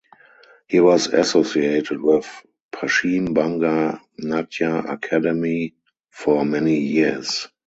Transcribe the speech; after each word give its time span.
He 0.67 0.79
was 0.79 1.05
associated 1.13 2.01
with 2.01 2.25
Paschim 2.73 3.35
Banga 3.35 4.01
Natya 4.17 4.81
Akademi 4.81 5.75
for 6.09 6.43
many 6.43 6.79
years. 6.79 7.47